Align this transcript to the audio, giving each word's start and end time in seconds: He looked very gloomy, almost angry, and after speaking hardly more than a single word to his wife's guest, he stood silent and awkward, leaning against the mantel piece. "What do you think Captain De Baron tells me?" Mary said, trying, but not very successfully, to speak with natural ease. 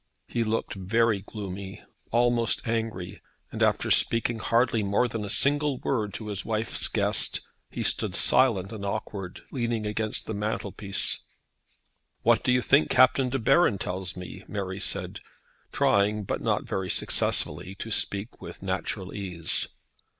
He 0.27 0.43
looked 0.43 0.73
very 0.73 1.21
gloomy, 1.21 1.83
almost 2.09 2.67
angry, 2.67 3.21
and 3.51 3.61
after 3.61 3.91
speaking 3.91 4.39
hardly 4.39 4.81
more 4.81 5.07
than 5.07 5.23
a 5.23 5.29
single 5.29 5.77
word 5.77 6.11
to 6.15 6.29
his 6.29 6.43
wife's 6.43 6.87
guest, 6.87 7.41
he 7.69 7.83
stood 7.83 8.15
silent 8.15 8.71
and 8.71 8.83
awkward, 8.83 9.41
leaning 9.51 9.85
against 9.85 10.25
the 10.25 10.33
mantel 10.33 10.71
piece. 10.71 11.19
"What 12.23 12.43
do 12.43 12.51
you 12.51 12.63
think 12.63 12.89
Captain 12.89 13.29
De 13.29 13.37
Baron 13.37 13.77
tells 13.77 14.17
me?" 14.17 14.43
Mary 14.47 14.79
said, 14.79 15.19
trying, 15.71 16.23
but 16.23 16.41
not 16.41 16.63
very 16.63 16.89
successfully, 16.89 17.75
to 17.75 17.91
speak 17.91 18.41
with 18.41 18.63
natural 18.63 19.13
ease. 19.13 19.67